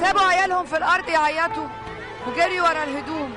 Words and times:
سابوا 0.00 0.20
عيالهم 0.20 0.66
في 0.66 0.76
الأرض 0.76 1.08
يعيطوا 1.08 1.68
وجريوا 2.26 2.68
ورا 2.68 2.82
الهدوم 2.82 3.34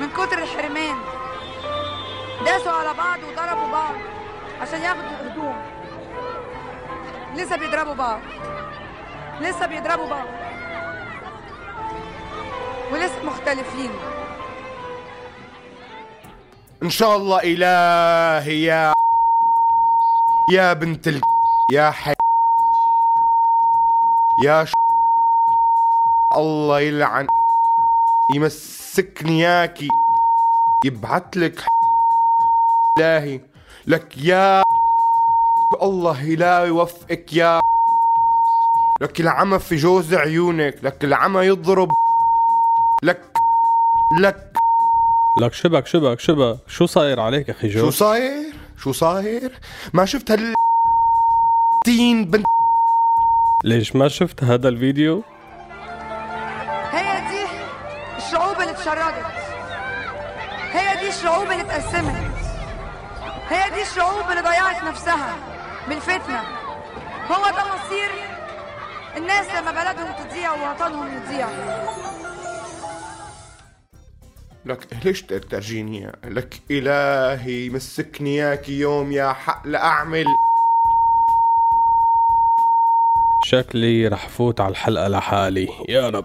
من 0.00 0.10
كتر 0.10 0.38
الحرمان. 0.38 0.96
داسوا 2.44 2.72
على 2.72 2.94
بعض 2.94 3.18
وضربوا 3.18 3.72
بعض 3.72 3.94
عشان 4.60 4.82
ياخدوا 4.82 5.10
الهدوم. 5.20 5.56
لسه 7.34 7.56
بيضربوا 7.56 7.94
بعض. 7.94 8.20
لسه 9.40 9.66
بيضربوا 9.66 10.06
بعض. 10.06 10.26
ولسه 12.92 13.24
مختلفين. 13.24 13.90
إن 16.84 16.90
شاء 16.90 17.16
الله 17.16 17.38
إلهي 17.42 18.62
يا 18.62 18.92
يا 20.50 20.72
بنت 20.72 21.08
ال 21.08 21.20
يا 21.72 21.90
حي 21.90 22.14
يا 24.44 24.64
ش... 24.64 24.72
الله 26.36 26.80
يلعن 26.80 27.26
يمسكني 28.34 29.40
ياكي 29.40 29.88
يبعت 30.84 31.36
لك 31.36 31.64
إلهي. 32.98 33.40
لك 33.86 34.18
يا 34.18 34.62
الله 35.82 36.22
لا 36.22 36.64
يوفقك 36.64 37.32
يا 37.32 37.60
لك 39.00 39.20
العمى 39.20 39.58
في 39.58 39.76
جوز 39.76 40.14
عيونك 40.14 40.74
لك 40.82 41.04
العمى 41.04 41.40
يضرب 41.40 41.92
لك 43.02 43.38
لك 44.20 44.63
لك 45.38 45.52
شبك 45.52 45.86
شبك 45.86 46.20
شبك 46.20 46.58
شو 46.68 46.86
صاير 46.86 47.20
عليك 47.20 47.50
أخي 47.50 47.68
جو؟ 47.68 47.80
شو 47.80 47.90
صاير؟ 47.90 48.52
شو 48.76 48.92
صاير؟ 48.92 49.60
ما 49.92 50.04
شفت 50.04 50.30
هال 50.30 50.54
تين 51.84 52.24
بنت 52.24 52.46
ليش 53.64 53.96
ما 53.96 54.08
شفت 54.08 54.44
هذا 54.44 54.68
الفيديو؟ 54.68 55.22
هي 56.90 57.20
دي 57.30 57.44
الشعوب 58.16 58.60
اللي 58.60 58.70
اتشردت 58.70 59.26
هي 60.72 61.00
دي 61.00 61.08
الشعوب 61.08 61.50
اللي 61.50 61.62
اتقسمت 61.62 62.14
هي 63.48 63.70
دي 63.74 63.82
الشعوب 63.82 64.30
اللي 64.30 64.42
ضيعت 64.42 64.84
نفسها 64.84 65.36
بالفتنة 65.88 66.42
هو 67.30 67.44
ده 67.44 67.62
مصير 67.74 68.10
الناس 69.16 69.46
لما 69.54 69.70
بلدهم 69.70 70.12
تضيع 70.28 70.52
ووطنهم 70.52 71.08
يضيع. 71.16 71.48
لك 74.66 74.86
ليش 75.04 75.22
ترجيني 75.22 76.12
لك 76.24 76.54
إلهي 76.70 77.70
مسكني 77.70 78.36
ياك 78.36 78.68
يوم 78.68 79.12
يا 79.12 79.32
حق 79.32 79.66
لأعمل. 79.66 80.26
شكلي 83.44 84.08
رح 84.08 84.28
فوت 84.28 84.60
على 84.60 84.70
الحلقة 84.70 85.08
لحالي. 85.08 85.68
يا 85.88 86.08
رب. 86.08 86.24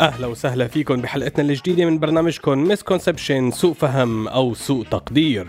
أهلا 0.00 0.26
وسهلا 0.26 0.68
فيكم 0.68 0.96
بحلقتنا 0.96 1.48
الجديدة 1.48 1.84
من 1.84 1.98
برنامجكم 1.98 2.64
Misconception 2.64 3.50
سوء 3.50 3.74
فهم 3.74 4.28
أو 4.28 4.54
سوء 4.54 4.84
تقدير. 4.84 5.46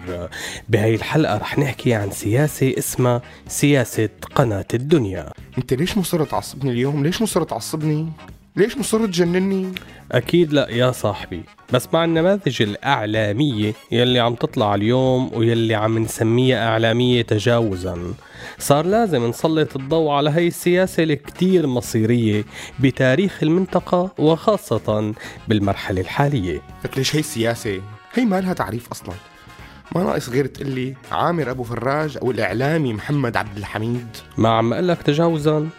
بهاي 0.70 0.96
الحلقة 0.96 1.38
رح 1.38 1.60
نحكي 1.60 1.94
عن 1.94 2.12
سياسة 2.12 2.74
اسمها 2.78 3.22
سياسة 3.48 4.10
قناة 4.36 4.66
الدنيا. 4.74 5.32
أنت 5.58 5.74
ليش 5.74 5.98
مصر 5.98 6.26
تعصبني 6.26 6.72
اليوم؟ 6.72 7.04
ليش 7.04 7.22
مصر 7.22 7.44
تعصبني؟ 7.44 8.08
ليش 8.56 8.78
مصر 8.78 9.06
تجنني؟ 9.06 9.72
أكيد 10.12 10.54
لا 10.54 10.70
يا 10.70 10.92
صاحبي 10.92 11.44
بس 11.74 11.88
مع 11.94 12.04
النماذج 12.04 12.62
الإعلامية 12.62 13.74
يلي 13.92 14.20
عم 14.20 14.36
تطلع 14.36 14.76
اليوم 14.76 15.32
ويلي 15.34 15.76
عم 15.76 15.98
نسميها 15.98 16.68
إعلامية 16.68 17.22
تجاوزا 17.22 18.14
صار 18.60 18.86
لازم 18.86 19.28
نسلط 19.28 19.76
الضوء 19.76 20.12
على 20.12 20.30
هي 20.30 20.48
السياسة 20.48 21.04
الكتير 21.04 21.68
مصيرية 21.68 22.44
بتاريخ 22.80 23.44
المنطقة 23.44 24.12
وخاصة 24.18 25.14
بالمرحلة 25.48 26.02
الحالية. 26.02 26.62
لك 26.86 26.98
ليش 26.98 27.16
هي 27.16 27.20
السياسة؟ 27.20 27.82
هي 28.14 28.26
ما 28.26 28.42
لها 28.42 28.54
تعريف 28.54 28.92
أصلا. 28.92 29.14
ما 29.96 30.04
ناقص 30.04 30.30
غير 30.30 30.46
تقلي 30.46 30.96
عامر 31.12 31.52
أبو 31.52 31.64
فراج 31.64 32.18
أو 32.22 32.32
الإعلامي 32.32 32.94
محمد 32.94 33.38
عبد 33.38 33.58
الحميد. 33.58 34.08
ما 34.38 34.50
عم 34.50 34.74
أقول 34.74 34.88
لك 34.88 35.02
تجاوزا. 35.02 35.70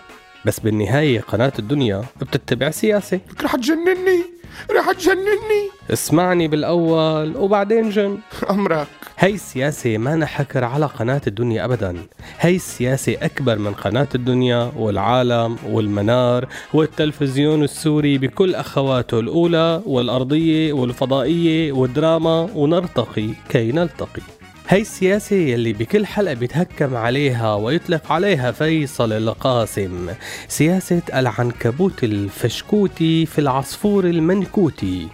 بس 0.47 0.61
بالنهاية 0.61 1.21
قناة 1.21 1.53
الدنيا 1.59 2.05
بتتبع 2.21 2.71
سياسة. 2.71 3.21
لك 3.31 3.45
رح 3.45 3.57
تجنني 3.57 4.23
رح 4.71 4.93
تجنني. 4.93 5.63
اسمعني 5.93 6.49
بالأول 6.49 7.37
وبعدين 7.37 7.91
جن. 7.91 8.19
أمرك. 8.51 8.87
هي 9.19 9.35
السياسة 9.35 9.99
ما 9.99 10.17
نحكر 10.17 10.65
على 10.65 10.87
قناة 10.87 11.21
الدنيا 11.27 11.65
أبدا. 11.65 11.97
هي 12.41 12.57
السياسة 12.57 13.17
أكبر 13.23 13.59
من 13.59 13.73
قناة 13.75 14.09
الدنيا 14.15 14.73
والعالم 14.77 15.57
والمنار 15.69 16.49
والتلفزيون 16.75 17.63
السوري 17.63 18.19
بكل 18.19 18.55
أخواته 18.55 19.21
الأولى 19.21 19.83
والأرضية 19.87 20.73
والفضائية 20.73 21.73
والدراما 21.73 22.49
ونرتقي 22.55 23.29
كي 23.49 23.73
نلتقي. 23.73 24.42
هي 24.73 24.81
السياسة 24.81 25.37
يلي 25.37 25.73
بكل 25.73 26.07
حلقة 26.07 26.35
بيتهكم 26.35 26.97
عليها 26.97 27.55
ويطلق 27.55 28.13
عليها 28.13 28.53
فيصل 28.53 29.13
القاسم. 29.13 30.09
سياسة 30.49 31.03
العنكبوت 31.15 32.05
الفشكوتي 32.05 33.27
في 33.27 33.39
العصفور 33.39 34.05
المنكوتي. 34.05 35.09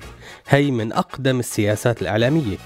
هي 0.48 0.70
من 0.70 0.92
أقدم 0.92 1.38
السياسات 1.38 2.02
الإعلامية. 2.02 2.56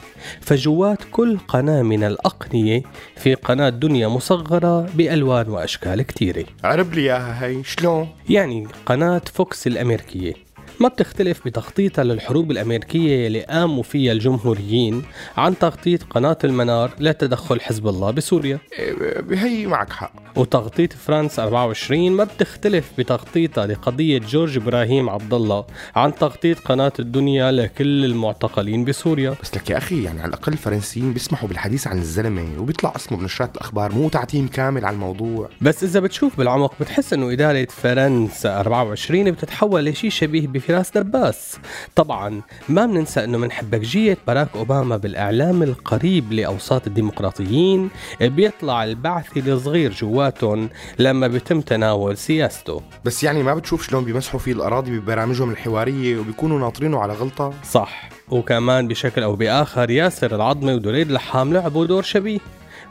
فجوات 0.41 0.98
كل 1.12 1.38
قناة 1.38 1.82
من 1.82 2.04
الأقنية 2.04 2.82
في 3.16 3.34
قناة 3.34 3.69
دنيا 3.69 4.08
مصغرة 4.08 4.81
بألوان 4.94 5.48
وأشكال 5.48 6.02
كتيرة. 6.02 6.44
عرب 6.64 6.94
لي 6.94 7.00
إياها 7.00 7.47
هي 7.47 7.64
شلون؟ 7.64 8.08
يعني 8.28 8.69
قناة 8.86 9.22
فوكس 9.34 9.66
الأمريكية. 9.66 10.51
ما 10.82 10.88
بتختلف 10.88 11.47
بتخطيطها 11.47 12.04
للحروب 12.04 12.50
الأمريكية 12.50 13.26
اللي 13.26 13.41
قاموا 13.41 13.82
فيها 13.82 14.12
الجمهوريين 14.12 15.03
عن 15.37 15.59
تخطيط 15.59 16.03
قناة 16.03 16.38
المنار 16.44 16.91
لتدخل 17.00 17.60
حزب 17.60 17.88
الله 17.88 18.10
بسوريا. 18.10 18.59
إيه، 18.78 18.94
هي 19.31 19.66
معك 19.66 19.93
حق. 19.93 20.12
وتغطية 20.37 20.88
فرانس 20.88 21.38
24 21.38 22.12
ما 22.12 22.25
بتختلف 22.25 22.93
بتغطيتها 22.98 23.66
لقضية 23.66 24.19
جورج 24.19 24.56
إبراهيم 24.56 25.10
عبد 25.10 25.34
الله 25.34 25.65
عن 25.97 26.15
تغطية 26.15 26.54
قناة 26.54 26.93
الدنيا 26.98 27.52
لكل 27.52 28.05
المعتقلين 28.05 28.84
بسوريا. 28.84 29.34
بس 29.43 29.56
لك 29.56 29.70
يا 29.70 29.79
أخي 29.79 30.02
يعني 30.02 30.20
على 30.20 30.29
الأقل 30.29 30.52
الفرنسيين 30.52 31.12
بيسمحوا 31.12 31.49
بالحديث 31.49 31.87
عن 31.87 31.99
الزلمة 31.99 32.49
وبيطلع 32.58 32.93
اسمه 32.96 33.19
بنشرات 33.19 33.55
الأخبار 33.55 33.93
مو 33.94 34.08
تعتيم 34.08 34.49
كامل 34.49 34.84
على 34.84 34.94
الموضوع. 34.94 35.49
بس 35.61 35.84
إذا 35.84 36.00
بتشوف 36.00 36.37
بالعمق 36.38 36.75
بتحس 36.81 37.12
إنه 37.12 37.32
إدارة 37.32 37.67
فرنسا 37.70 38.61
24 38.61 39.31
بتتحول 39.31 39.84
لشيء 39.84 40.11
شبيه 40.11 40.46
بفراس 40.46 40.90
دباس 40.90 41.56
طبعا 41.96 42.40
ما 42.69 42.87
بننسى 42.87 43.25
إنه 43.25 43.38
من 43.38 43.52
حبكجية 43.52 44.19
باراك 44.26 44.49
أوباما 44.55 44.96
بالإعلام 44.96 45.62
القريب 45.62 46.32
لأوساط 46.32 46.87
الديمقراطيين 46.87 47.90
بيطلع 48.20 48.84
البعث 48.84 49.26
الصغير 49.37 49.93
جواتهم 50.22 50.70
لما 50.98 51.26
بيتم 51.26 51.60
تناول 51.60 52.16
سياسته. 52.16 52.82
بس 53.04 53.24
يعني 53.24 53.42
ما 53.42 53.54
بتشوف 53.54 53.86
شلون 53.86 54.04
بيمسحوا 54.04 54.40
فيه 54.40 54.52
الأراضي 54.52 54.98
ببرامجهم 54.98 55.50
الحوارية 55.50 56.19
وبيكونوا 56.19 56.58
ناطرينه 56.58 57.00
على 57.00 57.12
غلطة؟ 57.12 57.54
صح. 57.64 58.08
وكمان 58.28 58.88
بشكل 58.88 59.22
أو 59.22 59.36
بآخر 59.36 59.90
ياسر 59.90 60.34
العظمي 60.34 60.74
ودوليد 60.74 61.10
لحام 61.10 61.52
لعبوا 61.52 61.86
دور 61.86 62.02
شبيه. 62.02 62.38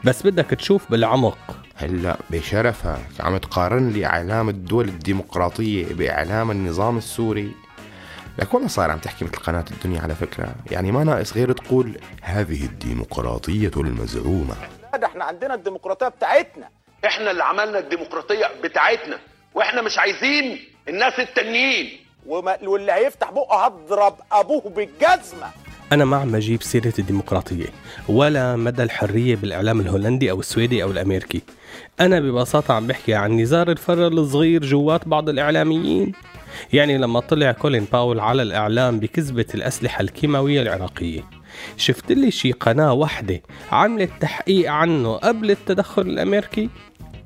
بس 0.04 0.26
بدك 0.26 0.46
تشوف 0.46 0.90
بالعمق. 0.90 1.38
هلأ 1.76 2.16
بشرفك 2.30 3.20
عم 3.20 3.36
تقارن 3.36 3.90
لي 3.90 4.06
إعلام 4.06 4.48
الدول 4.48 4.88
الديمقراطية 4.88 5.94
بإعلام 5.94 6.50
النظام 6.50 6.98
السوري. 6.98 7.52
لك 8.38 8.54
والله 8.54 8.68
صار 8.68 8.90
عم 8.90 8.98
تحكي 8.98 9.24
مثل 9.24 9.36
قناة 9.36 9.64
الدنيا 9.70 10.00
على 10.00 10.14
فكرة. 10.14 10.54
يعني 10.70 10.92
ما 10.92 11.04
ناقص 11.04 11.32
غير 11.32 11.52
تقول 11.52 11.96
هذه 12.22 12.64
الديمقراطية 12.64 13.70
المزعومة. 13.76 14.54
ده 14.94 15.06
إحنا 15.06 15.24
عندنا 15.24 15.54
الديمقراطية 15.54 16.08
بتاعتنا. 16.08 16.68
إحنا 17.06 17.30
اللي 17.30 17.44
عملنا 17.44 17.78
الديمقراطية 17.78 18.50
بتاعتنا 18.64 19.18
وإحنا 19.54 19.82
مش 19.82 19.98
عايزين 19.98 20.58
الناس 20.88 21.20
التانيين. 21.20 21.98
وما 22.26 22.58
واللي 22.62 22.92
هيفتح 22.92 23.30
بقه 23.30 23.64
هضرب 23.64 24.14
أبوه 24.32 24.70
بالجزمة. 24.76 25.46
أنا 25.92 26.04
مع 26.04 26.24
ما 26.24 26.36
أجيب 26.38 26.62
سيرة 26.62 26.92
الديمقراطية 26.98 27.66
ولا 28.08 28.56
مدى 28.56 28.82
الحرية 28.82 29.36
بالإعلام 29.36 29.80
الهولندي 29.80 30.30
أو 30.30 30.40
السويدي 30.40 30.82
أو 30.82 30.90
الأمريكي. 30.90 31.42
أنا 32.00 32.20
ببساطة 32.20 32.74
عم 32.74 32.86
بحكي 32.86 33.14
عن 33.14 33.36
نزار 33.40 33.70
الفر 33.70 34.06
الصغير 34.06 34.64
جوات 34.64 35.08
بعض 35.08 35.28
الإعلاميين. 35.28 36.12
يعني 36.72 36.98
لما 36.98 37.20
طلع 37.20 37.52
كولين 37.52 37.86
باول 37.92 38.20
على 38.20 38.42
الإعلام 38.42 39.00
بكذبة 39.00 39.46
الأسلحة 39.54 40.00
الكيماوية 40.00 40.62
العراقية. 40.62 41.22
شفت 41.76 42.12
لي 42.12 42.30
شي 42.30 42.52
قناة 42.52 42.92
واحدة 42.92 43.42
عملت 43.72 44.10
تحقيق 44.20 44.72
عنه 44.72 45.16
قبل 45.16 45.50
التدخل 45.50 46.02
الأمريكي؟ 46.02 46.68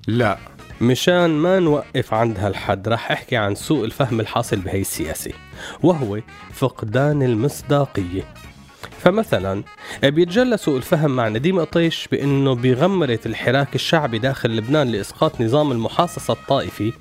لا. 0.07 0.39
مشان 0.81 1.31
ما 1.31 1.59
نوقف 1.59 2.15
عند 2.15 2.39
هالحد 2.39 2.89
رح 2.89 3.11
أحكي 3.11 3.37
عن 3.37 3.55
سوء 3.55 3.85
الفهم 3.85 4.21
الحاصل 4.21 4.57
بهي 4.57 4.81
السياسة 4.81 5.33
وهو 5.83 6.21
فقدان 6.53 7.23
المصداقية. 7.23 8.23
فمثلا 9.01 9.63
بيتجلى 10.03 10.57
سوء 10.57 10.77
الفهم 10.77 11.11
مع 11.11 11.29
نديم 11.29 11.61
قطيش 11.61 12.09
بأنه 12.13 12.55
بغمرة 12.55 13.19
الحراك 13.27 13.75
الشعبي 13.75 14.19
داخل 14.19 14.57
لبنان 14.57 14.89
لإسقاط 14.89 15.41
نظام 15.41 15.73
المحاصصة 15.73 16.33
الطائفي 16.33 16.93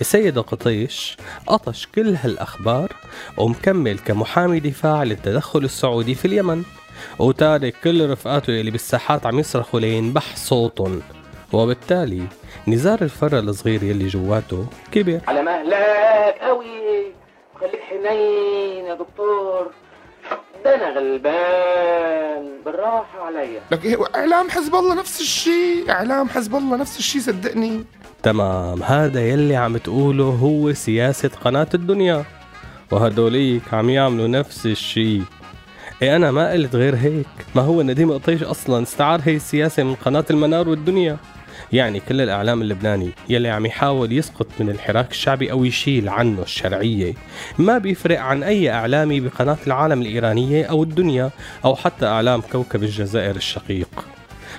السيد 0.00 0.38
قطيش 0.38 1.16
قطش 1.46 1.86
كل 1.86 2.14
هالأخبار 2.14 2.92
ومكمل 3.36 3.98
كمحامي 3.98 4.60
دفاع 4.60 5.02
للتدخل 5.02 5.64
السعودي 5.64 6.14
في 6.14 6.24
اليمن 6.24 6.62
وتارك 7.18 7.74
كل 7.84 8.10
رفقاته 8.10 8.60
اللي 8.60 8.70
بالساحات 8.70 9.26
عم 9.26 9.38
يصرخوا 9.38 9.80
لينبح 9.80 10.36
صوتهم 10.36 11.02
وبالتالي 11.52 12.22
نزار 12.68 13.02
الفر 13.02 13.38
الصغير 13.38 13.82
يلي 13.82 14.06
جواته 14.06 14.66
كبر 14.92 15.20
على 15.28 15.42
مهلك 15.42 16.38
قوي 16.40 17.12
خليك 17.60 17.80
حنين 17.80 18.84
يا 18.84 18.94
دكتور. 18.94 19.70
ده 20.64 20.74
أنا 20.74 20.98
غلبان 20.98 22.48
بالراحة 22.64 23.20
عليا. 23.26 23.60
لك 23.72 23.84
إيه 23.84 23.96
إعلام 24.14 24.50
حزب 24.50 24.74
الله 24.74 24.94
نفس 24.94 25.20
الشيء 25.20 25.90
إعلام 25.90 26.28
حزب 26.28 26.56
الله 26.56 26.76
نفس 26.76 26.98
الشيء 26.98 27.20
صدقني. 27.20 27.84
تمام 28.22 28.82
هذا 28.82 29.28
يلي 29.28 29.56
عم 29.56 29.76
تقوله 29.76 30.24
هو 30.24 30.72
سياسة 30.72 31.30
قناة 31.44 31.66
الدنيا. 31.74 32.24
وهدوليك 32.90 33.74
عم 33.74 33.90
يعملوا 33.90 34.28
نفس 34.28 34.66
الشيء. 34.66 35.22
إيه 36.02 36.16
أنا 36.16 36.30
ما 36.30 36.52
قلت 36.52 36.76
غير 36.76 36.96
هيك. 36.96 37.26
ما 37.54 37.62
هو 37.62 37.82
نديم 37.82 38.12
قطيش 38.12 38.42
أصلا 38.42 38.82
استعار 38.82 39.20
هي 39.24 39.36
السياسة 39.36 39.82
من 39.82 39.94
قناة 39.94 40.24
المنار 40.30 40.68
والدنيا؟ 40.68 41.16
يعني 41.72 42.00
كل 42.00 42.20
الإعلام 42.20 42.62
اللبناني 42.62 43.10
يلي 43.28 43.48
عم 43.48 43.66
يحاول 43.66 44.12
يسقط 44.12 44.46
من 44.60 44.70
الحراك 44.70 45.10
الشعبي 45.10 45.52
أو 45.52 45.64
يشيل 45.64 46.08
عنه 46.08 46.42
الشرعية. 46.42 47.14
ما 47.58 47.78
بيفرق 47.78 48.20
عن 48.20 48.42
أي 48.42 48.70
إعلامي 48.70 49.20
بقناة 49.20 49.58
العالم 49.66 50.02
الإيرانية 50.02 50.64
أو 50.64 50.82
الدنيا 50.82 51.30
أو 51.64 51.76
حتى 51.76 52.06
إعلام 52.06 52.40
كوكب 52.40 52.82
الجزائر 52.82 53.36
الشقيق. 53.36 54.04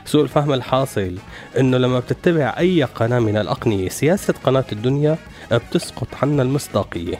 سوء 0.06 0.24
الفهم 0.24 0.54
الحاصل 0.54 1.16
إنه 1.60 1.78
لما 1.78 2.00
بتتبع 2.00 2.56
أي 2.58 2.84
قناة 2.84 3.20
من 3.20 3.38
الأقنية 3.38 3.90
سياسة 3.90 4.34
قناة 4.44 4.66
الدنيا 4.72 5.18
بتسقط 5.52 6.08
عنا 6.22 6.44
المصداقية. 6.44 7.18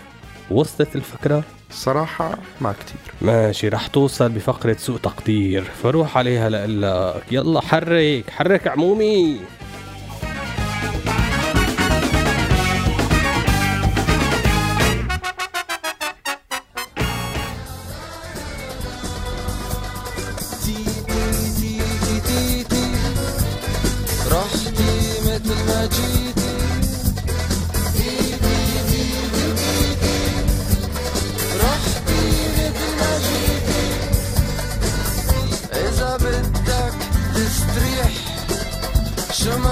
وصلت 0.52 0.96
الفكرة؟ 0.96 1.44
صراحة 1.72 2.38
ما 2.62 2.72
كتير. 2.72 3.14
ماشي 3.22 3.70
رح 3.70 3.88
توصل 3.88 4.30
بفقرة 4.30 4.76
سوء 4.80 4.98
تقدير. 4.98 5.64
فروح 5.64 6.18
عليها 6.18 6.50
لقلك 6.50 7.24
يلا 7.32 7.62
حرك 7.62 8.30
حرك 8.30 8.68
عمومي. 8.68 9.38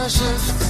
شو 0.09 0.62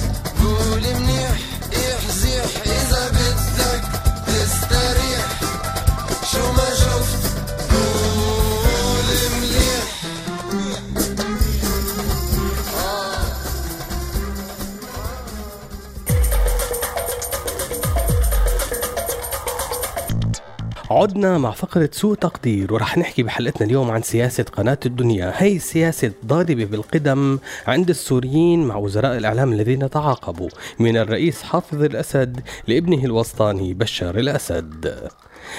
عدنا 20.94 21.38
مع 21.38 21.50
فقرة 21.50 21.88
سوء 21.92 22.14
تقدير 22.14 22.74
ورح 22.74 22.98
نحكي 22.98 23.22
بحلقتنا 23.22 23.66
اليوم 23.66 23.90
عن 23.90 24.02
سياسة 24.02 24.44
قناة 24.44 24.78
الدنيا. 24.86 25.32
هي 25.36 25.58
سياسة 25.58 26.12
ضاربة 26.26 26.64
بالقدم 26.64 27.38
عند 27.66 27.90
السوريين 27.90 28.64
مع 28.64 28.76
وزراء 28.76 29.16
الإعلام 29.16 29.52
الذين 29.52 29.90
تعاقبوا 29.90 30.48
من 30.78 30.96
الرئيس 30.96 31.42
حافظ 31.42 31.82
الأسد 31.82 32.40
لابنه 32.68 33.04
الوسطاني 33.04 33.74
بشار 33.74 34.18
الأسد. 34.18 35.08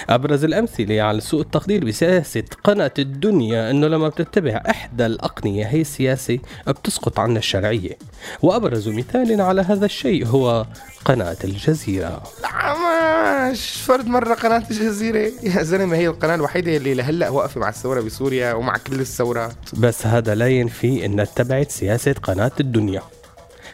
أبرز 0.09 0.43
الأمثلة 0.43 1.01
على 1.01 1.21
سوء 1.21 1.41
التقدير 1.41 1.85
بسياسة 1.85 2.43
قناة 2.63 2.91
الدنيا 2.99 3.71
أنه 3.71 3.87
لما 3.87 4.09
بتتبع 4.09 4.61
إحدى 4.69 5.05
الأقنية 5.05 5.65
هي 5.65 5.81
السياسة 5.81 6.39
بتسقط 6.67 7.19
عنا 7.19 7.39
الشرعية. 7.39 7.97
وأبرز 8.41 8.89
مثال 8.89 9.41
على 9.41 9.61
هذا 9.61 9.85
الشيء 9.85 10.25
هو 10.25 10.65
قناة 11.05 11.37
الجزيرة. 11.43 12.23
عماش 12.43 13.81
فرد 13.81 14.07
مرة 14.07 14.33
قناة 14.33 14.63
الجزيرة. 14.71 15.31
يا 15.43 15.63
زلمة 15.63 15.95
هي 15.95 16.07
القناة 16.07 16.35
الوحيدة 16.35 16.77
اللي 16.77 16.93
لهلأ 16.93 17.29
واقفة 17.29 17.61
مع 17.61 17.69
الثورة 17.69 18.01
بسوريا 18.01 18.54
ومع 18.54 18.77
كل 18.77 18.99
الثورات. 18.99 19.56
بس 19.73 20.07
هذا 20.07 20.35
لا 20.35 20.47
ينفي 20.47 21.06
أن 21.06 21.19
اتبعت 21.19 21.71
سياسة 21.71 22.13
قناة 22.13 22.51
الدنيا. 22.59 23.01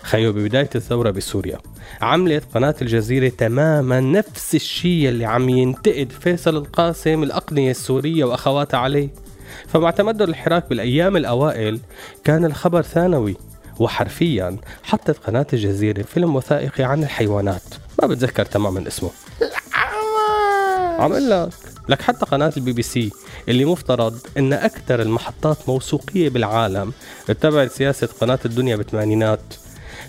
خيو 0.04 0.34
ببداية 0.34 0.70
الثورة 0.76 1.12
بسوريا. 1.12 1.58
عملت 2.02 2.44
قناة 2.54 2.76
الجزيرة 2.82 3.30
تماما 3.30 4.00
نفس 4.00 4.56
الشيء 4.56 5.10
اللي 5.10 5.26
عم 5.26 5.50
ينتقد 5.50 6.12
فيصل 6.20 6.58
القاسم 6.58 7.24
الأقنية 7.24 7.72
السورية 7.72 8.24
وأخواتها 8.24 8.78
عليه. 8.78 9.10
فمع 9.68 9.92
تمدد 9.92 10.22
الحراك 10.22 10.70
بالأيام 10.70 11.18
الأوائل 11.18 11.80
كان 12.24 12.46
الخبر 12.46 12.82
ثانوي 12.82 13.36
وحرفيا 13.80 14.58
حطت 14.84 15.18
قناة 15.28 15.48
الجزيرة 15.54 16.02
فيلم 16.02 16.36
وثائقي 16.36 16.84
عن 16.84 17.04
الحيوانات. 17.04 17.64
ما 18.02 18.08
بتذكر 18.08 18.46
تماما 18.46 18.88
اسمه. 18.88 19.10
عم 21.00 21.14
لك 21.14 21.50
لك 21.90 22.02
حتى 22.02 22.26
قناة 22.26 22.54
البي 22.58 22.74
بي 22.74 22.82
سي 22.82 23.12
اللي 23.50 23.66
مفترض 23.66 24.20
إن 24.38 24.54
أكثر 24.54 25.02
المحطات 25.02 25.58
موثوقية 25.68 26.30
بالعالم 26.30 26.94
اتبعت 27.30 27.72
سياسة 27.72 28.10
قناة 28.22 28.40
الدنيا 28.46 28.76
بالثمانينات. 28.76 29.40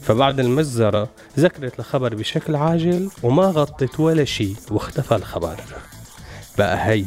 فبعد 0.02 0.40
المجزرة 0.40 1.08
ذكرت 1.38 1.78
الخبر 1.78 2.14
بشكل 2.14 2.56
عاجل 2.56 3.08
وما 3.22 3.42
غطت 3.46 4.00
ولا 4.00 4.24
شيء 4.24 4.56
واختفى 4.70 5.14
الخبر. 5.16 5.56
بقى 6.58 6.88
هي 6.90 7.04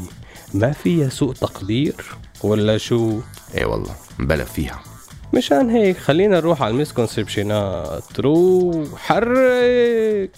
ما 0.54 0.72
فيها 0.72 1.10
سوء 1.10 1.34
تقدير 1.34 1.96
ولا 2.44 2.78
شو؟ 2.78 3.20
اي 3.58 3.66
والله 3.66 3.96
بلا 4.20 4.44
فيها. 4.44 4.80
مشان 5.34 5.70
هيك 5.70 5.98
خلينا 5.98 6.38
نروح 6.40 6.62
على 6.62 6.72
ال 6.74 6.83
misconception 6.83 8.10
ات 8.10 8.20
روح 8.20 8.88
حرك! 8.98 10.32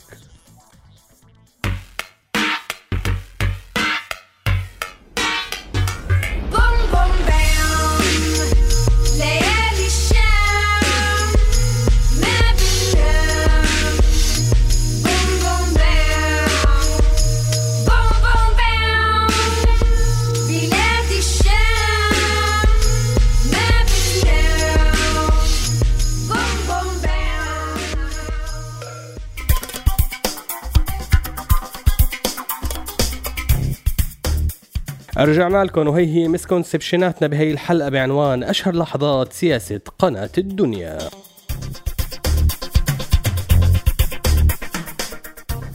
رجعنا 35.26 35.64
لكم 35.64 35.88
وهي 35.88 36.06
هي 36.06 36.28
misconception 36.28 37.15
اتنا 37.15 37.28
بهي 37.28 37.52
الحلقة 37.52 37.90
بعنوان 37.90 38.44
أشهر 38.44 38.76
لحظات 38.76 39.34
سياسة 39.34 39.80
قناة 40.00 40.30
الدنيا. 40.38 40.98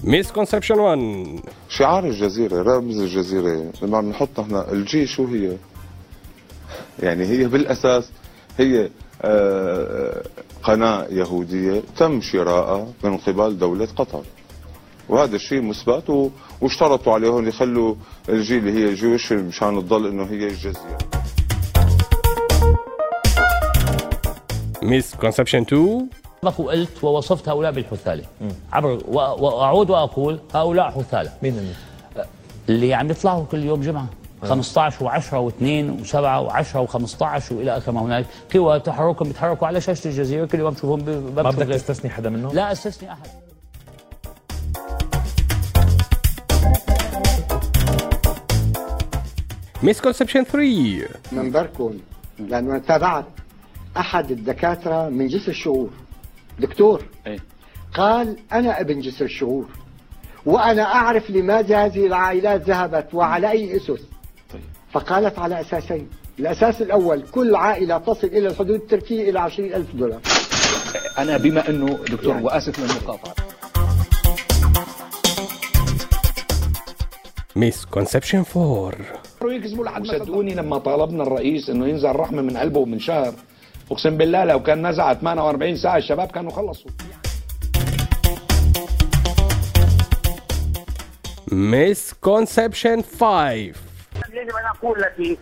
Misconception 0.04 0.78
1 0.78 1.40
شعار 1.68 2.04
الجزيرة 2.04 2.62
رمز 2.62 2.98
الجزيرة 2.98 3.72
لما 3.82 3.98
عم 3.98 4.10
نحط 4.10 4.40
إحنا 4.40 4.72
ال 4.72 4.89
J 4.89 5.06
شو 5.06 5.26
هي؟ 5.26 5.56
يعني 7.02 7.24
هي 7.24 7.48
بالأساس 7.48 8.10
هي 8.58 8.90
آه، 9.22 10.22
قناة 10.62 11.06
يهودية 11.10 11.82
تم 11.96 12.20
شراءها 12.20 12.88
من 13.04 13.16
قبل 13.16 13.58
دولة 13.58 13.88
قطر. 13.96 14.22
وهذا 15.08 15.36
الشيء 15.36 15.62
مثبت 15.62 16.10
و- 16.10 16.28
واشترطوا 16.60 17.12
عليهم 17.12 17.48
يخلوا 17.48 17.94
ال 18.28 18.43
J 18.43 18.58
اللي 18.58 18.72
هي 18.72 18.94
Jewish 18.94 19.32
مشان 19.32 19.82
تضل 19.82 20.06
إنه 20.06 20.24
هي 20.24 20.46
الجزيرة 20.46 20.98
misconception 24.82 25.60
2 25.62 26.06
سبق 26.42 26.60
وقلت 26.60 27.04
ووصفت 27.04 27.48
هؤلاء 27.48 27.72
بالحثالة. 27.72 28.24
عبر 28.72 28.88
و- 29.08 29.18
وأعود 29.18 29.90
وأقول 29.90 30.40
هؤلاء 30.54 30.90
حثالة. 30.90 31.30
مين 31.42 31.74
اللي 32.68 32.94
عم 32.94 33.10
يطلعوا 33.10 33.44
كل 33.44 33.64
يوم 33.64 33.80
جمعة. 33.80 34.06
15 34.42 35.08
و10 35.08 35.50
و2 35.50 35.62
و7 36.04 36.14
و10 36.14 36.76
و15 36.86 37.52
وإلى 37.52 37.76
آخر 37.76 37.92
ما 37.92 38.00
هنالك 38.00 38.26
قوى 38.54 38.80
تحركهم 38.80 39.28
بيتحركوا 39.28 39.66
على 39.66 39.80
شاشة 39.80 40.08
الجزيرة. 40.08 40.46
كل 40.46 40.58
يوم 40.58 40.70
بشوفهم 40.70 41.00
ب- 41.00 41.36
ما 41.36 41.50
بدك. 41.50 41.66
تستثني 41.66 42.10
حدا 42.10 42.30
منهم؟ 42.30 42.52
لا 42.54 42.72
أستثني 42.72 43.12
أحد. 43.12 43.26
مسكونسبشن 49.82 50.44
3 50.44 51.08
منبركم 51.32 51.98
لأنه 52.38 52.70
أنا 52.70 52.78
تابعت 52.78 53.24
أحد 53.96 54.30
الدكاترة 54.30 55.08
من 55.08 55.26
جسر 55.26 55.48
الشعور. 55.48 55.90
دكتور 56.58 57.02
قال 57.94 58.36
أنا 58.52 58.80
ابن 58.80 59.00
جسر 59.00 59.24
الشعور 59.24 59.68
وأنا 60.46 60.82
أعرف 60.82 61.30
لماذا 61.30 61.84
هذه 61.84 62.06
العائلات 62.06 62.62
ذهبت 62.62 63.14
وعلى 63.14 63.50
أي 63.50 63.76
أسس. 63.76 64.00
فقالت 64.92 65.38
على 65.38 65.60
أساسين. 65.60 66.08
الأساس 66.38 66.82
الأول 66.82 67.22
كل 67.32 67.54
عائلة 67.54 67.98
تصل 67.98 68.26
إلى 68.26 68.48
الحدود 68.48 68.80
التركية 68.80 69.30
إلى 69.30 69.40
20000 69.40 69.94
دولار. 69.94 70.20
أنا 71.18 71.36
بما 71.36 71.68
أنه 71.68 71.98
دكتور 72.10 72.36
وأسف 72.36 72.78
للمقاطعه 72.78 73.34
Misconception 77.56 78.44
4 78.56 79.21
يكذبوا 79.50 79.84
لحد 79.84 80.06
صدقوني 80.06 80.54
لما 80.54 80.78
طالبنا 80.78 81.22
الرئيس 81.22 81.70
إنه 81.70 81.86
ينزل 81.86 82.16
رحمة 82.16 82.42
من 82.42 82.56
قلبه 82.56 82.84
من 82.84 82.98
شهر. 82.98 83.34
أقسم 83.90 84.16
بالله 84.16 84.44
لو 84.44 84.62
كان 84.62 84.86
نزع 84.86 85.14
48 85.14 85.76
ساعة 85.76 85.96
الشباب 85.96 86.30
كانوا 86.30 86.50
خلصوا. 86.50 86.90
Misconception 91.52 93.02
5 93.02 93.52
يجب 93.52 94.56
ان 94.56 94.64
أقول 94.76 95.00
لك 95.00 95.38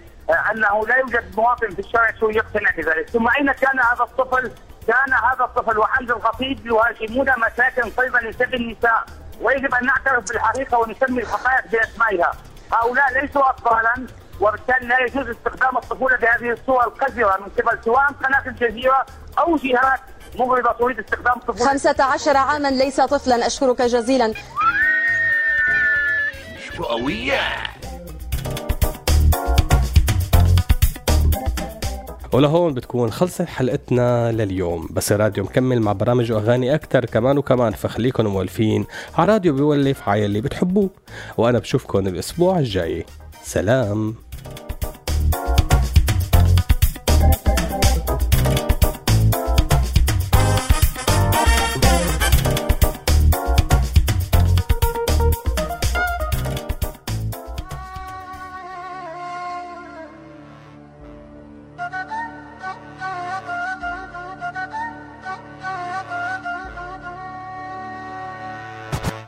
أنه 0.51 0.87
لا 0.87 0.97
يوجد 0.97 1.25
مواطن 1.37 1.71
في 1.71 1.79
الشارع 1.79 2.09
السوري 2.09 2.37
يقتنع 2.37 2.71
بذلك، 2.77 3.09
ثم 3.09 3.29
أين 3.29 3.53
كان 3.53 3.81
هذا 3.81 4.03
الطفل؟ 4.03 4.51
كان 4.87 5.13
هذا 5.13 5.45
الطفل 5.45 5.79
حمزة 5.79 6.11
الخطيب 6.11 6.67
يهاجمون 6.67 7.27
مساكن 7.27 7.91
طيبة 7.91 8.21
لسبي 8.21 8.57
النساء، 8.57 9.05
ويجب 9.43 9.75
أن 9.75 9.87
نعترف 9.87 10.29
بالحقيقة 10.29 10.79
ونسمي 10.79 11.23
الحقائق 11.23 11.65
بأسمائها. 11.73 12.33
هؤلاء 12.73 13.21
ليسوا 13.23 13.51
اطفالا 13.51 14.07
وبالتالي 14.41 14.87
لا 14.87 14.99
يجوز 15.01 15.29
استخدام 15.29 15.77
الطفولة 15.77 16.17
بهذه 16.17 16.51
الصور 16.53 16.85
القذره 16.85 17.37
من 17.41 17.49
قبل 17.49 17.85
سواء 17.85 18.07
قناة 18.25 18.43
الجزيرة 18.47 19.07
أو 19.39 19.57
جهات 19.57 20.01
مغرضه 20.39 20.73
تريد 20.73 20.99
استخدام 20.99 21.35
الطفوله 21.37 21.71
15 21.71 22.37
عاما 22.37 22.69
ليس 22.71 23.01
طفلا 23.01 23.47
أشكرك 23.47 23.83
جزيلا. 23.83 24.35
قوية. 26.79 27.41
ولهون 32.33 32.75
بتكون 32.75 33.11
خلصت 33.11 33.43
حلقتنا 33.43 34.33
لليوم. 34.33 34.89
بس 34.91 35.13
الراديو 35.13 35.45
مكمل 35.45 35.81
مع 35.81 35.93
برامج 35.93 36.33
وأغاني 36.33 36.75
أكثر 36.75 37.05
كمان 37.05 37.39
وكمان 37.39 37.73
فخليكن 37.73 38.27
مولفين 38.27 38.85
على 39.15 39.33
راديو 39.33 39.55
بيولف 39.55 40.09
على 40.09 40.25
اللي 40.25 40.41
بتحبوه. 40.41 40.91
وأنا 41.37 41.59
بشوفكن 41.59 42.07
الأسبوع 42.07 42.59
الجاي. 42.59 43.05
سلام. 43.43 44.15